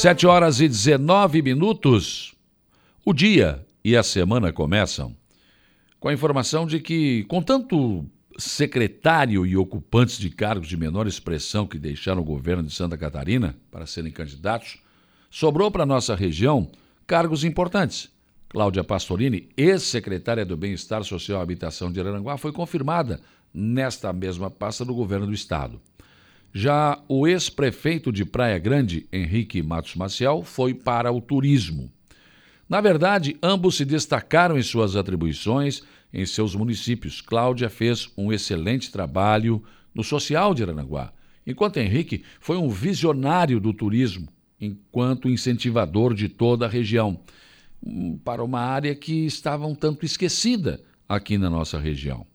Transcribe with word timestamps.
Sete 0.00 0.26
horas 0.26 0.62
e 0.62 0.66
19 0.66 1.42
minutos. 1.42 2.34
O 3.04 3.12
dia 3.12 3.66
e 3.84 3.94
a 3.94 4.02
semana 4.02 4.50
começam 4.50 5.14
com 5.98 6.08
a 6.08 6.12
informação 6.14 6.66
de 6.66 6.80
que, 6.80 7.24
com 7.24 7.42
tanto 7.42 8.06
secretário 8.38 9.44
e 9.44 9.58
ocupantes 9.58 10.16
de 10.16 10.30
cargos 10.30 10.68
de 10.68 10.76
menor 10.78 11.06
expressão 11.06 11.66
que 11.66 11.78
deixaram 11.78 12.22
o 12.22 12.24
governo 12.24 12.62
de 12.62 12.72
Santa 12.72 12.96
Catarina 12.96 13.54
para 13.70 13.84
serem 13.84 14.10
candidatos, 14.10 14.78
sobrou 15.30 15.70
para 15.70 15.84
nossa 15.84 16.14
região 16.14 16.72
cargos 17.06 17.44
importantes. 17.44 18.08
Cláudia 18.48 18.82
Pastorini, 18.82 19.50
ex-secretária 19.54 20.46
do 20.46 20.56
Bem-Estar 20.56 21.04
Social 21.04 21.40
e 21.40 21.42
Habitação 21.42 21.92
de 21.92 22.00
Aranguá, 22.00 22.38
foi 22.38 22.52
confirmada 22.52 23.20
nesta 23.52 24.14
mesma 24.14 24.50
pasta 24.50 24.82
do 24.82 24.94
governo 24.94 25.26
do 25.26 25.34
estado. 25.34 25.78
Já 26.52 27.00
o 27.08 27.28
ex-prefeito 27.28 28.10
de 28.10 28.24
Praia 28.24 28.58
Grande, 28.58 29.06
Henrique 29.12 29.62
Matos 29.62 29.94
Maciel, 29.94 30.42
foi 30.42 30.74
para 30.74 31.12
o 31.12 31.20
turismo. 31.20 31.92
Na 32.68 32.80
verdade, 32.80 33.36
ambos 33.42 33.76
se 33.76 33.84
destacaram 33.84 34.58
em 34.58 34.62
suas 34.62 34.96
atribuições 34.96 35.82
em 36.12 36.26
seus 36.26 36.54
municípios. 36.54 37.20
Cláudia 37.20 37.68
fez 37.68 38.10
um 38.16 38.32
excelente 38.32 38.90
trabalho 38.90 39.62
no 39.94 40.02
social 40.02 40.54
de 40.54 40.62
Aranaguá, 40.62 41.12
enquanto 41.46 41.78
Henrique 41.78 42.24
foi 42.40 42.56
um 42.56 42.68
visionário 42.68 43.60
do 43.60 43.72
turismo, 43.72 44.28
enquanto 44.60 45.28
incentivador 45.28 46.14
de 46.14 46.28
toda 46.28 46.66
a 46.66 46.68
região, 46.68 47.20
hum, 47.84 48.18
para 48.24 48.42
uma 48.42 48.60
área 48.60 48.94
que 48.94 49.24
estava 49.24 49.66
um 49.66 49.74
tanto 49.74 50.04
esquecida 50.04 50.80
aqui 51.08 51.38
na 51.38 51.48
nossa 51.48 51.78
região. 51.78 52.26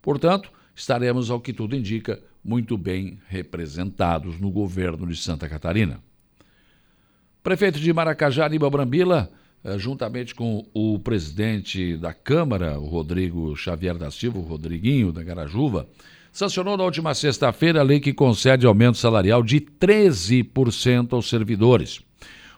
Portanto, 0.00 0.50
estaremos, 0.74 1.30
ao 1.30 1.40
que 1.40 1.52
tudo 1.52 1.76
indica, 1.76 2.22
muito 2.44 2.76
bem 2.76 3.18
representados 3.28 4.40
no 4.40 4.50
governo 4.50 5.06
de 5.06 5.16
Santa 5.16 5.48
Catarina. 5.48 6.00
Prefeito 7.42 7.78
de 7.78 7.92
Maracajá, 7.92 8.46
Aníbal 8.46 8.70
Brambila, 8.70 9.30
eh, 9.64 9.78
juntamente 9.78 10.34
com 10.34 10.66
o 10.74 10.98
presidente 10.98 11.96
da 11.96 12.12
Câmara, 12.12 12.78
o 12.78 12.86
Rodrigo 12.86 13.56
Xavier 13.56 13.96
da 13.96 14.10
Silva, 14.10 14.38
o 14.38 14.42
Rodriguinho 14.42 15.12
da 15.12 15.22
Garajuva, 15.22 15.88
sancionou 16.32 16.76
na 16.76 16.84
última 16.84 17.14
sexta-feira 17.14 17.80
a 17.80 17.84
lei 17.84 18.00
que 18.00 18.12
concede 18.12 18.66
aumento 18.66 18.98
salarial 18.98 19.42
de 19.42 19.60
13% 19.60 21.12
aos 21.12 21.28
servidores. 21.28 22.00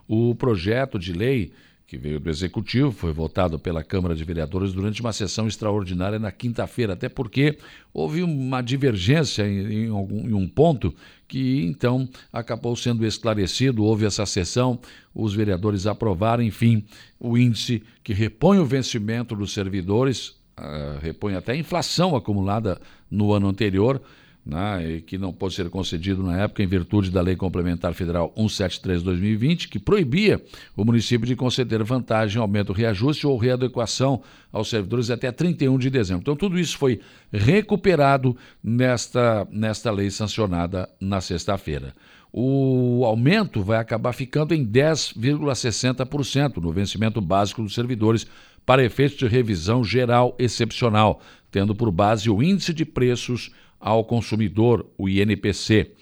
O 0.07 0.35
projeto 0.35 0.98
de 0.98 1.13
lei 1.13 1.53
que 1.87 1.99
veio 1.99 2.19
do 2.19 2.31
Executivo, 2.31 2.91
foi 2.91 3.13
votado 3.13 3.59
pela 3.59 3.85
Câmara 3.85 4.15
de 4.15 4.25
Vereadores 4.25 4.73
durante 4.73 5.01
uma 5.01 5.13
sessão 5.13 5.47
extraordinária 5.47 6.19
na 6.19 6.33
quinta-feira, 6.33 6.95
até 6.95 7.09
porque 7.09 7.59
houve 7.93 8.23
uma 8.23 8.63
divergência 8.63 9.47
em, 9.47 9.85
em, 9.85 9.89
algum, 9.91 10.29
em 10.29 10.33
um 10.33 10.49
ponto 10.49 10.95
que 11.29 11.63
então 11.65 12.09
acabou 12.33 12.75
sendo 12.75 13.05
esclarecido. 13.05 13.85
Houve 13.85 14.07
essa 14.07 14.25
sessão, 14.25 14.79
os 15.15 15.35
vereadores 15.35 15.87
aprovaram, 15.87 16.43
enfim, 16.43 16.85
o 17.21 17.37
índice 17.37 17.83
que 18.03 18.15
repõe 18.15 18.59
o 18.59 18.65
vencimento 18.65 19.37
dos 19.37 19.53
servidores, 19.53 20.29
uh, 20.59 20.98
repõe 21.03 21.35
até 21.35 21.53
a 21.53 21.57
inflação 21.57 22.17
acumulada 22.17 22.81
no 23.11 23.33
ano 23.33 23.48
anterior 23.48 24.01
né, 24.45 25.03
que 25.06 25.17
não 25.17 25.33
pôde 25.33 25.55
ser 25.55 25.70
concedido 25.70 26.23
na 26.23 26.42
época 26.42 26.62
em 26.62 26.67
virtude 26.67 27.11
da 27.11 27.23
Lei 27.23 27.34
Complementar 27.34 27.95
Federal 27.95 28.33
173-2020, 28.37 29.69
que 29.69 29.78
proibia 29.78 30.42
o 30.77 30.84
município 30.84 31.27
de 31.27 31.34
conceder 31.34 31.83
vantagem, 31.83 32.41
aumento, 32.41 32.73
reajuste 32.73 33.27
ou 33.27 33.39
readequação 33.39 34.23
aos 34.53 34.69
servidores 34.69 35.11
até 35.11 35.33
31 35.33 35.78
de 35.78 35.89
dezembro. 35.89 36.23
Então, 36.23 36.36
tudo 36.36 36.59
isso 36.59 36.77
foi 36.77 37.01
recuperado 37.33 38.36
nesta, 38.62 39.48
nesta 39.51 39.91
lei 39.91 40.11
sancionada 40.11 40.89
na 41.01 41.20
sexta-feira. 41.20 41.95
O 42.31 43.05
aumento 43.05 43.62
vai 43.62 43.79
acabar 43.79 44.12
ficando 44.12 44.53
em 44.53 44.67
10,60% 44.67 46.56
no 46.56 46.73
vencimento 46.73 47.20
básico 47.20 47.62
dos 47.62 47.75
servidores 47.75 48.27
para 48.67 48.85
efeitos 48.85 49.17
de 49.19 49.27
revisão 49.27 49.85
geral 49.85 50.35
excepcional, 50.39 51.20
tendo 51.51 51.74
por 51.74 51.90
base 51.90 52.29
o 52.29 52.42
índice 52.42 52.74
de 52.74 52.85
preços 52.85 53.52
ao 53.84 54.02
consumidor, 54.02 54.90
o 54.96 55.11
INPC. 55.11 55.92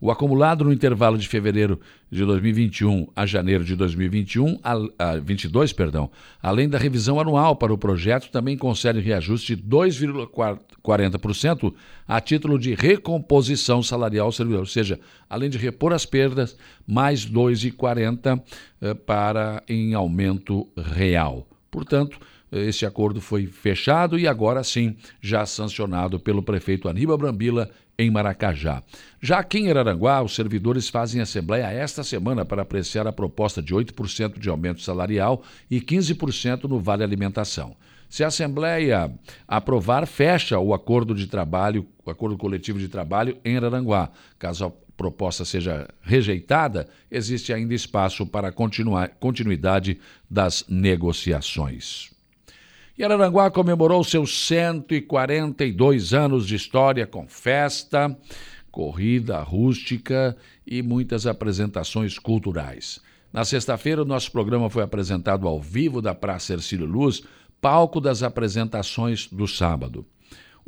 O 0.00 0.10
acumulado 0.10 0.64
no 0.64 0.72
intervalo 0.72 1.16
de 1.16 1.28
fevereiro 1.28 1.78
de 2.10 2.24
2021 2.24 3.06
a 3.14 3.24
janeiro 3.26 3.62
de 3.64 3.76
2021, 3.76 4.58
a, 4.62 4.74
a 4.98 5.18
22, 5.18 5.72
perdão, 5.72 6.10
além 6.42 6.68
da 6.68 6.78
revisão 6.78 7.20
anual 7.20 7.54
para 7.54 7.72
o 7.72 7.78
projeto, 7.78 8.28
também 8.30 8.56
concede 8.56 8.98
reajuste 8.98 9.54
de 9.54 9.62
2,40% 9.62 11.72
a 12.08 12.20
título 12.20 12.58
de 12.58 12.74
recomposição 12.74 13.84
salarial 13.84 14.26
ao 14.26 14.32
servidor, 14.32 14.58
ou 14.60 14.66
seja, 14.66 14.98
além 15.30 15.48
de 15.48 15.58
repor 15.58 15.92
as 15.92 16.04
perdas, 16.04 16.56
mais 16.86 17.24
2,40 17.24 18.42
eh, 18.80 18.94
para 18.94 19.62
em 19.68 19.94
aumento 19.94 20.66
real. 20.76 21.46
Portanto, 21.70 22.18
esse 22.50 22.86
acordo 22.86 23.20
foi 23.20 23.46
fechado 23.46 24.18
e 24.18 24.26
agora 24.26 24.64
sim 24.64 24.96
já 25.20 25.44
sancionado 25.44 26.18
pelo 26.18 26.42
prefeito 26.42 26.88
Aníbal 26.88 27.18
Brambila 27.18 27.70
em 27.98 28.10
Maracajá. 28.10 28.82
Já 29.20 29.40
aqui 29.40 29.58
em 29.58 29.70
Araranguá, 29.70 30.22
os 30.22 30.34
servidores 30.34 30.88
fazem 30.88 31.20
assembleia 31.20 31.66
esta 31.66 32.02
semana 32.04 32.44
para 32.44 32.62
apreciar 32.62 33.06
a 33.06 33.12
proposta 33.12 33.60
de 33.60 33.74
8% 33.74 34.38
de 34.38 34.48
aumento 34.48 34.80
salarial 34.80 35.42
e 35.70 35.80
15% 35.80 36.64
no 36.64 36.78
Vale 36.78 37.02
Alimentação. 37.02 37.76
Se 38.08 38.24
a 38.24 38.28
Assembleia 38.28 39.12
aprovar, 39.46 40.06
fecha 40.06 40.58
o 40.58 40.72
acordo 40.72 41.14
de 41.14 41.26
trabalho, 41.26 41.86
o 42.02 42.10
acordo 42.10 42.38
coletivo 42.38 42.78
de 42.78 42.88
trabalho 42.88 43.36
em 43.44 43.56
Araranguá. 43.56 44.10
Caso 44.38 44.72
proposta 44.98 45.44
seja 45.44 45.88
rejeitada, 46.02 46.88
existe 47.08 47.52
ainda 47.52 47.72
espaço 47.72 48.26
para 48.26 48.50
continuar, 48.50 49.10
continuidade 49.20 50.00
das 50.28 50.64
negociações. 50.68 52.10
E 52.98 53.04
Araranguá 53.04 53.48
comemorou 53.48 54.02
seus 54.02 54.46
142 54.46 56.12
anos 56.12 56.48
de 56.48 56.56
história 56.56 57.06
com 57.06 57.28
festa, 57.28 58.14
corrida 58.72 59.40
rústica 59.40 60.36
e 60.66 60.82
muitas 60.82 61.24
apresentações 61.24 62.18
culturais. 62.18 63.00
Na 63.32 63.44
sexta-feira, 63.44 64.02
o 64.02 64.06
nosso 64.06 64.32
programa 64.32 64.68
foi 64.68 64.82
apresentado 64.82 65.46
ao 65.46 65.60
vivo 65.60 66.02
da 66.02 66.12
Praça 66.12 66.54
Ercílio 66.54 66.86
Luz, 66.86 67.22
palco 67.60 68.00
das 68.00 68.24
apresentações 68.24 69.28
do 69.28 69.46
sábado. 69.46 70.04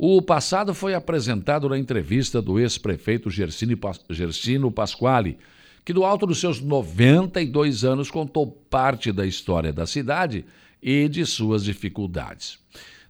O 0.03 0.19
passado 0.19 0.73
foi 0.73 0.95
apresentado 0.95 1.69
na 1.69 1.77
entrevista 1.77 2.41
do 2.41 2.59
ex-prefeito 2.59 3.29
Gersino 3.29 4.71
Pasquale, 4.71 5.37
que 5.85 5.93
do 5.93 6.03
alto 6.03 6.25
dos 6.25 6.39
seus 6.39 6.59
92 6.59 7.83
anos 7.83 8.09
contou 8.09 8.47
parte 8.47 9.11
da 9.11 9.27
história 9.27 9.71
da 9.71 9.85
cidade 9.85 10.43
e 10.81 11.07
de 11.07 11.23
suas 11.23 11.63
dificuldades. 11.63 12.57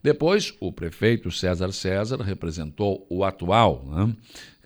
Depois, 0.03 0.53
o 0.59 0.69
prefeito 0.69 1.31
César 1.31 1.71
César 1.71 2.17
representou 2.17 3.07
o 3.09 3.23
atual, 3.23 3.85
né? 3.87 4.13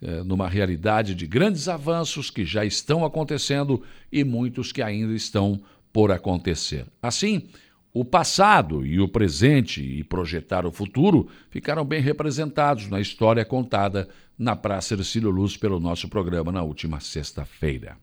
É, 0.01 0.23
numa 0.23 0.49
realidade 0.49 1.13
de 1.13 1.27
grandes 1.27 1.67
avanços 1.67 2.31
que 2.31 2.43
já 2.43 2.65
estão 2.65 3.05
acontecendo 3.05 3.83
e 4.11 4.23
muitos 4.23 4.71
que 4.71 4.81
ainda 4.81 5.13
estão 5.13 5.61
por 5.93 6.11
acontecer. 6.11 6.87
Assim, 6.99 7.43
o 7.95 8.03
passado 8.03 8.85
e 8.85 8.99
o 8.99 9.07
presente 9.07 9.81
e 9.81 10.03
projetar 10.03 10.65
o 10.65 10.71
futuro 10.71 11.29
ficaram 11.49 11.85
bem 11.85 12.01
representados 12.01 12.89
na 12.89 12.99
história 12.99 13.45
contada 13.45 14.09
na 14.37 14.53
Praça 14.53 14.95
Ercílio 14.95 15.29
Luz 15.29 15.55
pelo 15.55 15.79
nosso 15.79 16.09
programa 16.09 16.51
na 16.51 16.61
última 16.61 16.99
sexta-feira. 16.99 17.95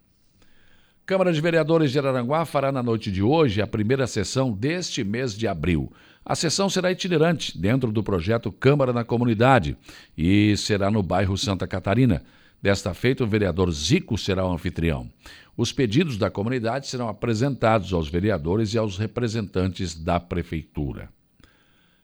Câmara 1.04 1.30
de 1.30 1.38
Vereadores 1.42 1.92
de 1.92 1.98
Araranguá 1.98 2.47
fará 2.47 2.72
na 2.72 2.82
noite 2.82 3.12
de 3.12 3.22
hoje 3.22 3.60
a 3.60 3.66
primeira 3.66 4.06
sessão 4.06 4.50
deste 4.50 5.04
mês 5.04 5.36
de 5.36 5.47
abril. 5.47 5.92
A 6.24 6.34
sessão 6.34 6.70
será 6.70 6.91
itinerante 6.91 7.59
dentro 7.59 7.92
do 7.92 8.03
projeto 8.03 8.50
Câmara 8.50 8.94
na 8.94 9.04
Comunidade 9.04 9.76
e 10.16 10.56
será 10.56 10.91
no 10.91 11.03
bairro 11.03 11.36
Santa 11.36 11.66
Catarina. 11.66 12.22
Desta 12.62 12.95
feita, 12.95 13.25
o 13.25 13.27
vereador 13.27 13.72
Zico 13.72 14.16
será 14.16 14.47
o 14.47 14.53
anfitrião. 14.53 15.10
Os 15.57 15.72
pedidos 15.72 16.16
da 16.16 16.31
comunidade 16.31 16.86
serão 16.86 17.09
apresentados 17.09 17.92
aos 17.92 18.09
vereadores 18.09 18.72
e 18.72 18.78
aos 18.78 18.97
representantes 18.97 19.97
da 19.97 20.21
prefeitura. 20.21 21.09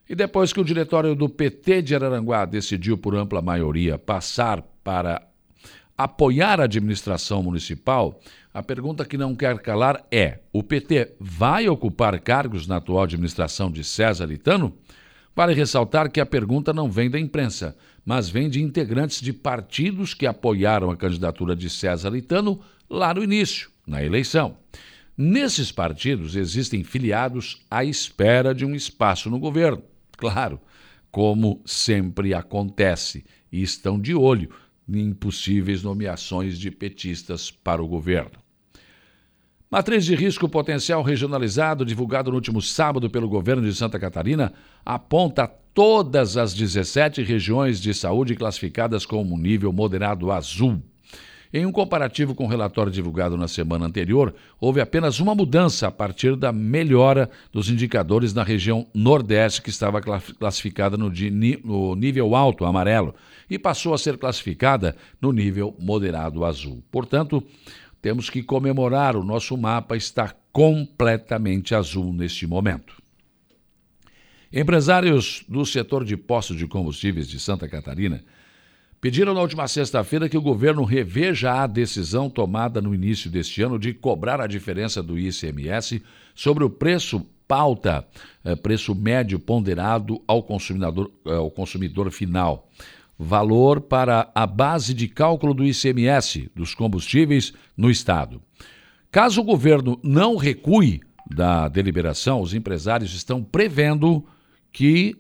E 0.09 0.17
depois 0.17 0.53
que 0.53 0.61
o 0.61 0.65
diretório 0.65 1.15
do 1.15 1.29
PT 1.29 1.83
de 1.83 1.95
Araranguá 1.95 2.45
decidiu 2.45 2.99
por 2.99 3.15
ampla 3.15 3.41
maioria 3.41 3.99
passar 3.99 4.63
para 4.83 5.23
apoiar 5.97 6.61
a 6.61 6.65
administração 6.65 7.43
municipal, 7.43 8.19
a 8.53 8.63
pergunta 8.63 9.05
que 9.05 9.17
não 9.17 9.37
quer 9.37 9.59
calar 9.61 10.05
é: 10.11 10.41
o 10.53 10.63
PT 10.63 11.15
vai 11.21 11.69
ocupar 11.69 12.19
cargos 12.21 12.67
na 12.67 12.79
atual 12.79 13.05
administração 13.05 13.71
de 13.71 13.85
César 13.85 14.27
Litano? 14.27 14.77
Vale 15.35 15.55
ressaltar 15.55 16.11
que 16.11 16.21
a 16.21 16.27
pergunta 16.27 16.73
não 16.73 16.91
vem 16.91 17.09
da 17.09 17.19
imprensa, 17.19 17.77
mas 18.05 18.29
vem 18.29 18.49
de 18.49 18.63
integrantes 18.63 19.21
de 19.21 19.33
partidos 19.33 20.15
que 20.15 20.27
apoiaram 20.27 20.91
a 20.91 20.97
candidatura 20.97 21.55
de 21.55 21.71
César 21.71 22.11
Litano 22.11 22.61
lá 22.89 23.15
no 23.15 23.23
início, 23.23 23.71
na 23.87 24.03
eleição. 24.03 24.57
Nesses 25.17 25.73
partidos 25.73 26.37
existem 26.37 26.85
filiados 26.85 27.61
à 27.71 27.85
espera 27.85 28.55
de 28.55 28.65
um 28.65 28.75
espaço 28.75 29.29
no 29.29 29.39
governo. 29.39 29.83
Claro, 30.17 30.61
como 31.11 31.61
sempre 31.65 32.35
acontece, 32.35 33.25
e 33.51 33.63
estão 33.63 34.01
de 34.01 34.15
olho 34.15 34.51
em 34.89 35.13
possíveis 35.13 35.83
nomeações 35.83 36.59
de 36.59 36.71
petistas 36.71 37.51
para 37.51 37.83
o 37.83 37.89
governo. 37.89 38.48
Matriz 39.71 40.07
de 40.07 40.15
risco 40.15 40.49
potencial 40.49 41.03
regionalizado, 41.03 41.85
divulgado 41.85 42.31
no 42.31 42.37
último 42.37 42.63
sábado 42.63 43.11
pelo 43.11 43.29
governo 43.29 43.63
de 43.63 43.75
Santa 43.75 43.99
Catarina, 43.99 44.51
aponta 44.83 45.47
todas 45.47 46.39
as 46.39 46.55
17 46.55 47.23
regiões 47.23 47.79
de 47.79 47.93
saúde 47.93 48.35
classificadas 48.35 49.05
como 49.05 49.37
nível 49.37 49.71
moderado 49.71 50.33
azul. 50.33 50.83
Em 51.53 51.67
um 51.67 51.73
comparativo 51.73 52.35
com 52.35 52.45
o 52.45 52.49
relatório 52.49 52.91
divulgado 52.91 53.37
na 53.37 53.47
semana 53.47 53.85
anterior, 53.85 54.35
houve 54.59 54.81
apenas 54.81 55.21
uma 55.21 55.35
mudança 55.35 55.89
a 55.89 55.91
partir 55.91 56.35
da 56.35 56.51
melhora 56.51 57.29
dos 57.53 57.71
indicadores 57.71 58.33
na 58.33 58.43
região 58.43 58.87
Nordeste, 58.95 59.61
que 59.61 59.71
estava 59.71 60.01
classificada 60.01 60.97
no, 60.97 61.11
no 61.65 61.95
nível 61.95 62.35
alto, 62.35 62.65
amarelo, 62.65 63.15
e 63.49 63.59
passou 63.59 63.93
a 63.93 63.99
ser 63.99 64.17
classificada 64.19 64.97
no 65.21 65.31
nível 65.31 65.75
moderado 65.79 66.45
azul. 66.45 66.83
Portanto, 66.91 67.43
temos 68.01 68.31
que 68.31 68.43
comemorar, 68.43 69.17
o 69.17 69.25
nosso 69.25 69.57
mapa 69.57 69.97
está 69.97 70.35
completamente 70.53 71.75
azul 71.75 72.13
neste 72.13 72.47
momento. 72.47 72.95
Empresários 74.53 75.45
do 75.49 75.65
setor 75.67 76.05
de 76.05 76.17
postos 76.17 76.57
de 76.57 76.67
combustíveis 76.67 77.29
de 77.29 77.39
Santa 77.39 77.69
Catarina 77.69 78.25
pediram 79.01 79.35
na 79.35 79.43
última 79.43 79.69
sexta-feira 79.69 80.29
que 80.29 80.39
o 80.39 80.43
governo 80.43 80.85
reveja 80.85 81.63
a 81.63 81.67
decisão 81.67 82.31
tomada 82.31 82.81
no 82.81 82.95
início 82.95 83.31
deste 83.31 83.63
ano 83.63 83.79
de 83.79 83.93
cobrar 83.93 84.41
a 84.41 84.47
diferença 84.47 85.03
do 85.03 85.19
ICMS 85.19 86.03
sobre 86.35 86.65
o 86.65 86.71
preço 86.71 87.25
pauta, 87.47 88.07
eh, 88.45 88.57
preço 88.57 88.95
médio 88.95 89.39
ponderado 89.39 90.23
ao 90.27 90.43
consumidor, 90.43 91.11
eh, 91.27 91.35
ao 91.35 91.51
consumidor 91.51 92.11
final 92.11 92.69
valor 93.19 93.81
para 93.81 94.31
a 94.35 94.47
base 94.47 94.95
de 94.95 95.09
cálculo 95.09 95.53
do 95.53 95.65
ICMS 95.65 96.51
dos 96.55 96.75
combustíveis 96.75 97.53
no 97.77 97.91
Estado. 97.91 98.41
Caso 99.11 99.41
o 99.41 99.45
governo 99.45 99.99
não 100.03 100.37
recue 100.37 101.01
da 101.29 101.69
deliberação, 101.69 102.41
os 102.41 102.55
empresários 102.55 103.15
estão 103.15 103.43
prevendo 103.43 104.25
que 104.73 105.17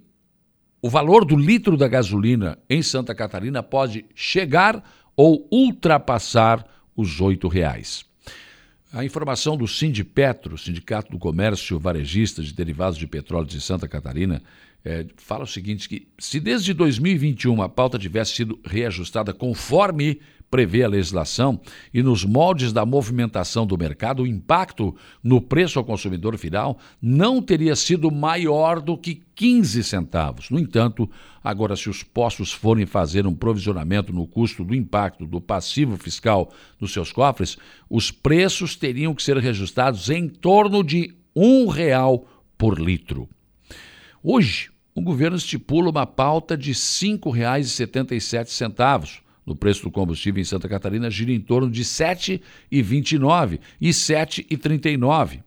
o 0.80 0.88
valor 0.88 1.24
do 1.24 1.36
litro 1.36 1.76
da 1.76 1.88
gasolina 1.88 2.58
em 2.70 2.82
Santa 2.82 3.14
Catarina 3.14 3.62
pode 3.62 4.06
chegar 4.14 4.82
ou 5.16 5.48
ultrapassar 5.50 6.64
os 6.96 7.18
R$ 7.18 7.36
reais. 7.50 8.04
A 8.92 9.04
informação 9.04 9.56
do 9.56 9.66
Sindipetro, 9.66 10.56
Sindicato 10.56 11.10
do 11.10 11.18
Comércio 11.18 11.78
Varejista 11.78 12.42
de 12.42 12.54
Derivados 12.54 12.98
de 12.98 13.06
Petróleo 13.06 13.46
de 13.46 13.60
Santa 13.60 13.86
Catarina, 13.86 14.42
é, 14.88 15.06
fala 15.18 15.44
o 15.44 15.46
seguinte: 15.46 15.86
que 15.86 16.08
se 16.18 16.40
desde 16.40 16.72
2021 16.72 17.60
a 17.60 17.68
pauta 17.68 17.98
tivesse 17.98 18.32
sido 18.32 18.58
reajustada 18.64 19.34
conforme 19.34 20.18
prevê 20.50 20.82
a 20.82 20.88
legislação 20.88 21.60
e 21.92 22.02
nos 22.02 22.24
moldes 22.24 22.72
da 22.72 22.86
movimentação 22.86 23.66
do 23.66 23.76
mercado, 23.76 24.22
o 24.22 24.26
impacto 24.26 24.96
no 25.22 25.42
preço 25.42 25.78
ao 25.78 25.84
consumidor 25.84 26.38
final 26.38 26.78
não 27.02 27.42
teria 27.42 27.76
sido 27.76 28.10
maior 28.10 28.80
do 28.80 28.96
que 28.96 29.20
15 29.34 29.84
centavos. 29.84 30.48
No 30.48 30.58
entanto, 30.58 31.06
agora, 31.44 31.76
se 31.76 31.90
os 31.90 32.02
postos 32.02 32.50
forem 32.50 32.86
fazer 32.86 33.26
um 33.26 33.34
provisionamento 33.34 34.10
no 34.10 34.26
custo 34.26 34.64
do 34.64 34.74
impacto 34.74 35.26
do 35.26 35.38
passivo 35.38 35.98
fiscal 35.98 36.50
nos 36.80 36.94
seus 36.94 37.12
cofres, 37.12 37.58
os 37.90 38.10
preços 38.10 38.74
teriam 38.74 39.14
que 39.14 39.22
ser 39.22 39.36
reajustados 39.36 40.08
em 40.08 40.30
torno 40.30 40.82
de 40.82 41.14
um 41.36 41.66
real 41.66 42.26
por 42.56 42.80
litro. 42.80 43.28
Hoje, 44.22 44.70
o 44.98 45.00
governo 45.00 45.36
estipula 45.36 45.90
uma 45.90 46.04
pauta 46.04 46.56
de 46.56 46.70
R$ 46.70 46.76
5,77. 46.76 49.20
No 49.46 49.54
preço 49.54 49.84
do 49.84 49.92
combustível 49.92 50.40
em 50.40 50.44
Santa 50.44 50.68
Catarina 50.68 51.08
gira 51.08 51.30
em 51.30 51.38
torno 51.40 51.70
de 51.70 51.82
R$ 51.82 51.86
7,29 51.86 53.60
e 53.80 53.86
R$ 53.86 53.92
7,39. 53.92 55.40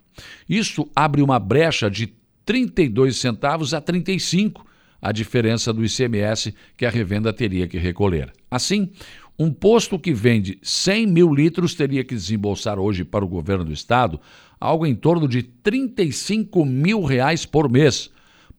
Isso 0.47 0.87
abre 0.95 1.21
uma 1.21 1.37
brecha 1.37 1.91
de 1.91 2.13
32 2.45 3.17
centavos 3.17 3.73
a 3.73 3.81
35, 3.81 4.65
a 5.01 5.11
diferença 5.11 5.73
do 5.73 5.83
ICMS 5.83 6.55
que 6.77 6.85
a 6.85 6.89
revenda 6.89 7.33
teria 7.33 7.67
que 7.67 7.77
recolher. 7.77 8.31
Assim, 8.49 8.89
um 9.37 9.51
posto 9.51 9.99
que 9.99 10.13
vende 10.13 10.57
100 10.61 11.07
mil 11.07 11.33
litros 11.33 11.75
teria 11.75 12.05
que 12.05 12.15
desembolsar 12.15 12.79
hoje 12.79 13.03
para 13.03 13.25
o 13.25 13.27
governo 13.27 13.65
do 13.65 13.73
estado 13.73 14.17
algo 14.59 14.85
em 14.85 14.95
torno 14.95 15.27
de 15.27 15.43
35 15.43 16.65
mil 16.65 17.03
reais 17.03 17.45
por 17.45 17.69
mês 17.69 18.09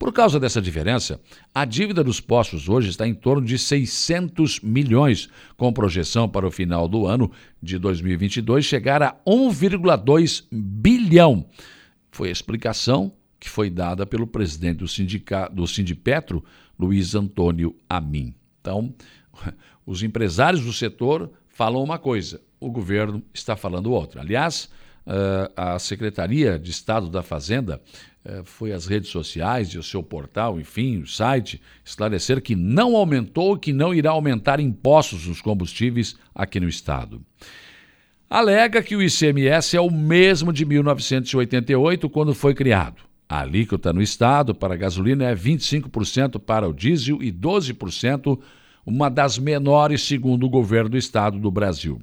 por 0.03 0.11
causa 0.11 0.37
dessa 0.37 0.61
diferença, 0.61 1.17
a 1.55 1.63
dívida 1.63 2.03
dos 2.03 2.19
postos 2.19 2.67
hoje 2.67 2.89
está 2.89 3.07
em 3.07 3.13
torno 3.13 3.47
de 3.47 3.57
600 3.57 4.59
milhões, 4.59 5.29
com 5.55 5.71
projeção 5.71 6.27
para 6.27 6.45
o 6.45 6.51
final 6.51 6.89
do 6.89 7.07
ano 7.07 7.31
de 7.61 7.79
2022 7.79 8.65
chegar 8.65 9.01
a 9.01 9.15
1,2 9.25 10.43
bilhão. 10.51 11.45
Foi 12.11 12.27
a 12.27 12.31
explicação 12.33 13.13
que 13.39 13.49
foi 13.49 13.69
dada 13.69 14.05
pelo 14.05 14.27
presidente 14.27 14.79
do, 14.79 14.89
sindicato, 14.89 15.55
do 15.55 15.65
Sindipetro, 15.65 16.43
Luiz 16.77 17.15
Antônio 17.15 17.73
Amin. 17.89 18.35
Então, 18.59 18.93
os 19.87 20.03
empresários 20.03 20.65
do 20.65 20.73
setor 20.73 21.31
falam 21.47 21.81
uma 21.81 21.97
coisa, 21.97 22.41
o 22.59 22.69
governo 22.69 23.23
está 23.33 23.55
falando 23.55 23.93
outra. 23.93 24.19
Aliás, 24.19 24.69
eh, 25.05 25.51
a 25.55 25.79
Secretaria 25.79 26.59
de 26.59 26.71
Estado 26.71 27.09
da 27.09 27.23
Fazenda 27.23 27.81
foi 28.45 28.71
às 28.71 28.85
redes 28.85 29.09
sociais 29.09 29.69
e 29.69 29.77
o 29.77 29.83
seu 29.83 30.01
portal, 30.01 30.59
enfim, 30.59 30.99
o 30.99 31.07
site, 31.07 31.61
esclarecer 31.83 32.41
que 32.41 32.55
não 32.55 32.95
aumentou 32.95 33.55
e 33.55 33.59
que 33.59 33.73
não 33.73 33.93
irá 33.93 34.11
aumentar 34.11 34.59
impostos 34.59 35.27
nos 35.27 35.41
combustíveis 35.41 36.15
aqui 36.33 36.59
no 36.59 36.69
estado. 36.69 37.21
Alega 38.29 38.81
que 38.81 38.95
o 38.95 39.01
ICMS 39.01 39.75
é 39.77 39.81
o 39.81 39.91
mesmo 39.91 40.51
de 40.51 40.65
1988, 40.65 42.09
quando 42.09 42.33
foi 42.33 42.55
criado. 42.55 43.03
A 43.27 43.41
alíquota 43.41 43.91
no 43.93 44.01
estado 44.01 44.55
para 44.55 44.73
a 44.73 44.77
gasolina 44.77 45.25
é 45.25 45.35
25% 45.35 46.39
para 46.39 46.67
o 46.67 46.73
diesel 46.73 47.21
e 47.21 47.31
12%, 47.31 48.39
uma 48.85 49.09
das 49.09 49.37
menores 49.37 50.03
segundo 50.03 50.45
o 50.45 50.49
governo 50.49 50.89
do 50.89 50.97
estado 50.97 51.37
do 51.37 51.51
Brasil. 51.51 52.01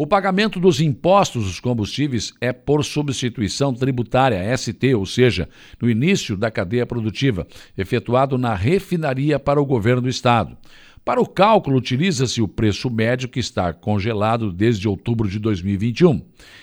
O 0.00 0.06
pagamento 0.06 0.60
dos 0.60 0.80
impostos 0.80 1.46
dos 1.46 1.58
combustíveis 1.58 2.32
é 2.40 2.52
por 2.52 2.84
substituição 2.84 3.74
tributária, 3.74 4.56
ST, 4.56 4.94
ou 4.94 5.04
seja, 5.04 5.48
no 5.82 5.90
início 5.90 6.36
da 6.36 6.52
cadeia 6.52 6.86
produtiva, 6.86 7.48
efetuado 7.76 8.38
na 8.38 8.54
refinaria 8.54 9.40
para 9.40 9.60
o 9.60 9.66
governo 9.66 10.02
do 10.02 10.08
Estado. 10.08 10.56
Para 11.04 11.20
o 11.20 11.26
cálculo, 11.26 11.76
utiliza-se 11.76 12.40
o 12.40 12.46
preço 12.46 12.88
médio 12.88 13.28
que 13.28 13.40
está 13.40 13.72
congelado 13.72 14.52
desde 14.52 14.86
outubro 14.86 15.28
de 15.28 15.40
2021. 15.40 16.22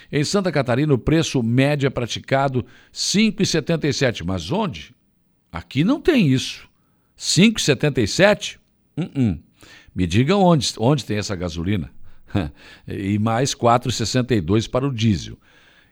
Em 0.10 0.24
Santa 0.24 0.50
Catarina, 0.50 0.94
o 0.94 0.98
preço 0.98 1.44
médio 1.44 1.88
é 1.88 1.90
praticado 1.90 2.60
R$ 2.60 2.66
5,77. 2.94 4.24
Mas 4.24 4.50
onde? 4.50 4.96
Aqui 5.52 5.84
não 5.84 6.00
tem 6.00 6.30
isso. 6.30 6.70
R$ 7.18 7.50
5,77? 7.52 8.60
Uh 8.96 9.02
-uh. 9.02 9.40
Me 9.94 10.08
digam 10.08 10.42
onde, 10.42 10.74
onde 10.78 11.04
tem 11.04 11.18
essa 11.18 11.36
gasolina. 11.36 11.92
e 12.88 13.18
mais 13.20 13.54
4,62 13.54 14.70
para 14.70 14.88
o 14.88 14.94
diesel. 14.94 15.38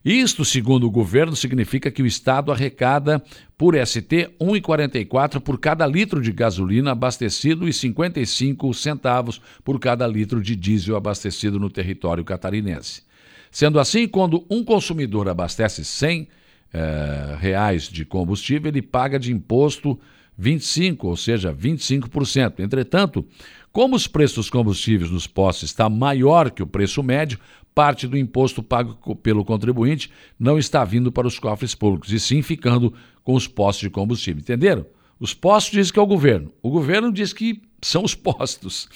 Isto, 0.04 0.44
segundo 0.44 0.86
o 0.86 0.92
governo, 0.92 1.34
significa 1.34 1.90
que 1.90 2.04
o 2.04 2.06
Estado 2.06 2.52
arrecada 2.52 3.24
por 3.58 3.74
ST 3.74 4.36
1,44 4.40 5.40
por 5.40 5.58
cada 5.58 5.88
litro 5.88 6.22
de 6.22 6.30
gasolina 6.34 6.92
abastecido 6.92 7.70
e 7.70 7.72
55 7.72 8.74
centavos 8.74 9.42
por 9.64 9.80
cada 9.80 10.06
litro 10.06 10.42
de 10.42 10.58
diesel 10.58 10.98
abastecido 10.98 11.58
no 11.58 11.70
território 11.70 12.26
catarinense. 12.26 13.04
Sendo 13.50 13.80
assim, 13.80 14.06
quando 14.06 14.46
um 14.50 14.62
consumidor 14.62 15.30
abastece 15.30 15.86
100 15.86 16.28
eh, 16.74 17.38
reais 17.40 17.84
de 17.84 18.04
combustível, 18.04 18.70
ele 18.70 18.82
paga 18.82 19.18
de 19.18 19.32
imposto 19.32 19.98
25, 20.38 21.08
ou 21.08 21.16
seja, 21.16 21.54
25%. 21.54 22.60
Entretanto, 22.60 23.26
como 23.72 23.96
os 23.96 24.08
preços 24.08 24.36
dos 24.36 24.50
combustíveis 24.50 25.12
nos 25.12 25.28
postos 25.28 25.70
está 25.70 25.90
maior 25.90 26.52
que 26.52 26.64
o 26.64 26.68
preço 26.68 27.02
médio, 27.02 27.40
parte 27.74 28.08
do 28.08 28.18
imposto 28.18 28.62
pago 28.62 29.16
pelo 29.16 29.44
contribuinte 29.44 30.12
não 30.40 30.58
está 30.58 30.84
vindo 30.84 31.12
para 31.12 31.28
os 31.28 31.40
cofres 31.40 31.74
públicos, 31.74 32.12
e 32.12 32.20
sim 32.20 32.42
ficando 32.42 32.94
com 33.24 33.34
os 33.34 33.48
postos 33.48 33.84
de 33.84 33.90
combustível. 33.90 34.42
Entenderam? 34.42 34.86
Os 35.20 35.34
postos 35.34 35.74
dizem 35.74 35.94
que 35.94 36.00
é 36.00 36.02
o 36.02 36.08
governo. 36.08 36.52
O 36.62 36.70
governo 36.70 37.12
diz 37.12 37.32
que 37.32 37.62
são 37.82 38.04
os 38.04 38.14
postos. 38.16 38.88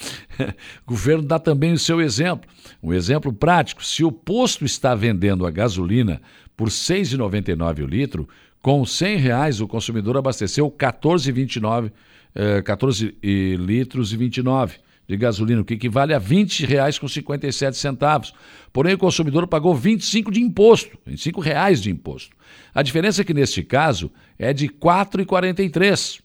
o 0.85 0.91
governo 0.91 1.23
dá 1.23 1.39
também 1.39 1.73
o 1.73 1.79
seu 1.79 2.01
exemplo. 2.01 2.49
Um 2.81 2.93
exemplo 2.93 3.31
prático: 3.31 3.83
se 3.85 4.03
o 4.03 4.11
posto 4.11 4.65
está 4.65 4.93
vendendo 4.93 5.45
a 5.45 5.51
gasolina 5.51 6.21
por 6.55 6.67
R$ 6.67 6.73
6,99 6.73 7.83
o 7.83 7.87
litro, 7.87 8.27
com 8.67 8.85
100 8.85 9.15
reais 9.15 9.61
o 9.61 9.67
consumidor 9.67 10.17
abasteceu 10.17 10.69
14,29 10.69 11.89
é, 12.35 12.61
14 12.61 13.15
litros 13.23 14.11
e 14.11 14.17
29 14.17 14.75
de 15.07 15.15
gasolina, 15.15 15.61
o 15.61 15.63
que 15.63 15.75
equivale 15.75 16.13
a 16.13 16.17
R$ 16.17 16.25
20,57. 16.25 18.33
Porém, 18.73 18.95
o 18.95 18.97
consumidor 18.97 19.47
pagou 19.47 19.73
25 19.73 20.29
de 20.29 20.41
imposto, 20.41 20.97
25 21.05 21.39
reais 21.39 21.81
de 21.81 21.89
imposto. 21.89 22.35
A 22.75 22.83
diferença 22.83 23.21
é 23.21 23.23
que 23.23 23.33
neste 23.33 23.63
caso 23.63 24.11
é 24.37 24.51
de 24.51 24.67
4,43. 24.67 26.19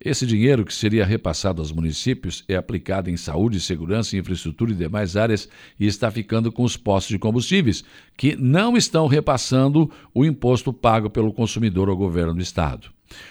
Esse 0.00 0.26
dinheiro 0.26 0.64
que 0.64 0.72
seria 0.72 1.04
repassado 1.04 1.60
aos 1.60 1.72
municípios 1.72 2.44
é 2.48 2.54
aplicado 2.54 3.10
em 3.10 3.16
saúde, 3.16 3.60
segurança, 3.60 4.16
infraestrutura 4.16 4.72
e 4.72 4.76
demais 4.76 5.16
áreas 5.16 5.48
e 5.78 5.86
está 5.86 6.10
ficando 6.10 6.52
com 6.52 6.62
os 6.62 6.76
postos 6.76 7.10
de 7.10 7.18
combustíveis, 7.18 7.84
que 8.16 8.36
não 8.36 8.76
estão 8.76 9.06
repassando 9.06 9.90
o 10.14 10.24
imposto 10.24 10.72
pago 10.72 11.10
pelo 11.10 11.32
consumidor 11.32 11.88
ao 11.88 11.96
governo 11.96 12.34
do 12.34 12.40
estado. 12.40 12.90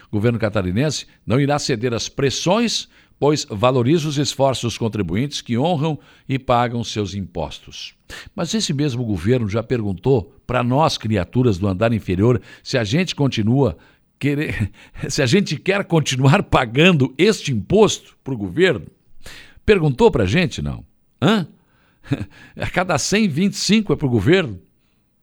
O 0.09 0.11
governo 0.11 0.39
catarinense 0.39 1.05
não 1.25 1.39
irá 1.39 1.59
ceder 1.59 1.93
às 1.93 2.09
pressões, 2.09 2.87
pois 3.19 3.45
valoriza 3.49 4.07
os 4.07 4.17
esforços 4.17 4.63
dos 4.63 4.77
contribuintes 4.77 5.41
que 5.41 5.57
honram 5.57 5.97
e 6.27 6.37
pagam 6.37 6.83
seus 6.83 7.13
impostos. 7.13 7.93
Mas 8.35 8.53
esse 8.53 8.73
mesmo 8.73 9.03
governo 9.03 9.47
já 9.47 9.63
perguntou 9.63 10.33
para 10.45 10.63
nós, 10.63 10.97
criaturas 10.97 11.57
do 11.57 11.67
andar 11.67 11.93
inferior, 11.93 12.41
se 12.61 12.77
a 12.77 12.83
gente 12.83 13.15
continua 13.15 13.77
querer, 14.19 14.71
se 15.09 15.21
a 15.21 15.25
gente 15.25 15.57
quer 15.57 15.83
continuar 15.85 16.43
pagando 16.43 17.13
este 17.17 17.51
imposto 17.51 18.17
para 18.23 18.33
o 18.33 18.37
governo? 18.37 18.87
Perguntou 19.65 20.11
para 20.11 20.23
a 20.23 20.27
gente, 20.27 20.61
não? 20.61 20.85
Hã? 21.21 21.47
A 22.55 22.69
cada 22.69 22.97
125 22.97 23.93
é 23.93 23.95
para 23.95 24.07
o 24.07 24.09
governo? 24.09 24.59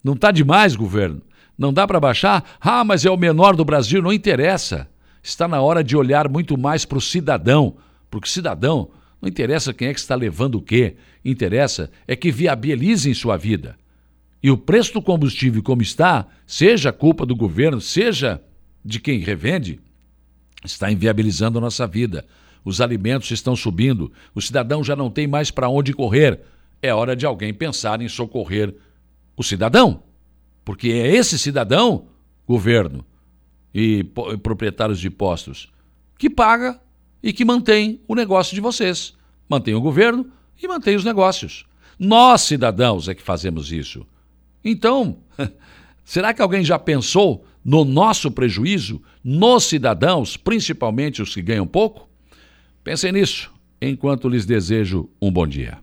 Não 0.03 0.15
está 0.15 0.31
demais, 0.31 0.75
governo? 0.75 1.23
Não 1.57 1.73
dá 1.73 1.87
para 1.87 2.01
baixar? 2.01 2.45
Ah, 2.61 2.83
mas 2.83 3.05
é 3.05 3.11
o 3.11 3.17
menor 3.17 3.55
do 3.55 3.65
Brasil, 3.65 4.03
não 4.03 4.13
interessa. 4.13 4.89
Está 5.23 5.47
na 5.47 5.61
hora 5.61 5.85
de 5.85 5.97
olhar 5.97 6.29
muito 6.29 6.59
mais 6.59 6.85
para 6.85 6.99
o 6.99 7.01
cidadão, 7.01 7.77
porque 8.11 8.29
cidadão 8.29 8.91
não 9.21 9.29
interessa 9.29 9.73
quem 9.73 9.89
é 9.89 9.95
que 9.95 10.01
está 10.01 10.17
levando 10.17 10.57
o 10.57 10.61
quê, 10.61 10.97
interessa 11.25 11.89
é 12.09 12.17
que 12.17 12.33
viabilizem 12.33 13.15
sua 13.15 13.37
vida. 13.37 13.77
E 14.43 14.51
o 14.51 14.59
preço 14.59 14.95
do 14.95 15.01
combustível 15.01 15.63
como 15.63 15.83
está, 15.83 16.27
seja 16.45 16.93
culpa 16.93 17.25
do 17.25 17.37
governo, 17.37 17.81
seja 17.81 18.43
de 18.85 19.01
quem 19.01 19.19
revende, 19.19 19.81
está 20.65 20.91
inviabilizando 20.91 21.59
a 21.59 21.61
nossa 21.61 21.87
vida. 21.87 22.25
Os 22.65 22.81
alimentos 22.81 23.31
estão 23.31 23.57
subindo, 23.57 24.13
o 24.35 24.41
cidadão 24.41 24.85
já 24.85 24.95
não 24.95 25.11
tem 25.11 25.27
mais 25.27 25.51
para 25.51 25.69
onde 25.69 25.93
correr. 25.93 26.41
É 26.81 26.93
hora 26.95 27.15
de 27.15 27.27
alguém 27.27 27.53
pensar 27.53 28.01
em 28.01 28.09
socorrer 28.09 28.75
o 29.37 29.43
cidadão. 29.43 30.03
Porque 30.65 30.89
é 30.89 31.15
esse 31.15 31.39
cidadão, 31.39 32.07
governo 32.47 33.05
e 33.75 34.05
proprietários 34.43 35.01
de 35.01 35.11
postos, 35.11 35.73
que 36.19 36.31
paga 36.31 36.81
e 37.23 37.33
que 37.33 37.45
mantém 37.45 38.01
o 38.07 38.15
negócio 38.15 38.55
de 38.55 38.61
vocês. 38.61 39.15
Mantém 39.49 39.75
o 39.75 39.81
governo 39.81 40.31
e 40.63 40.69
mantém 40.69 40.95
os 40.95 41.05
negócios. 41.05 41.67
Nós, 41.99 42.43
cidadãos, 42.43 43.09
é 43.09 43.15
que 43.15 43.23
fazemos 43.23 43.73
isso. 43.73 44.07
Então, 44.65 45.19
será 46.05 46.33
que 46.33 46.43
alguém 46.43 46.65
já 46.65 46.79
pensou 46.79 47.45
no 47.65 47.85
nosso 47.85 48.31
prejuízo, 48.31 49.01
nos 49.23 49.65
cidadãos, 49.65 50.37
principalmente 50.37 51.23
os 51.23 51.35
que 51.35 51.43
ganham 51.43 51.67
pouco? 51.67 52.09
Pensem 52.83 53.13
nisso, 53.13 53.53
enquanto 53.81 54.29
lhes 54.29 54.45
desejo 54.45 55.09
um 55.21 55.31
bom 55.31 55.47
dia. 55.47 55.79